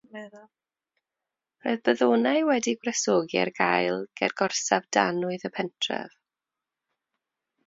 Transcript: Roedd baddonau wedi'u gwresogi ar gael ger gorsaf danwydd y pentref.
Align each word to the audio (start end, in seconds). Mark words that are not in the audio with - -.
Roedd 1.65 1.83
baddonau 1.89 2.41
wedi'u 2.47 2.79
gwresogi 2.85 3.39
ar 3.43 3.51
gael 3.61 4.01
ger 4.23 4.35
gorsaf 4.43 4.89
danwydd 4.99 5.47
y 5.53 5.57
pentref. 5.61 6.19